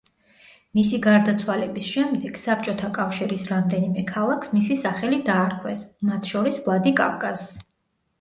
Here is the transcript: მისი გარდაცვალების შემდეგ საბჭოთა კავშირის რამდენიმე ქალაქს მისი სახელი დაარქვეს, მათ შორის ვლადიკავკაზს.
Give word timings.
მისი 0.77 0.99
გარდაცვალების 1.01 1.89
შემდეგ 1.97 2.39
საბჭოთა 2.43 2.89
კავშირის 2.95 3.43
რამდენიმე 3.49 4.05
ქალაქს 4.13 4.55
მისი 4.55 4.79
სახელი 4.85 5.21
დაარქვეს, 5.27 5.85
მათ 6.11 6.31
შორის 6.33 6.59
ვლადიკავკაზს. 6.69 7.53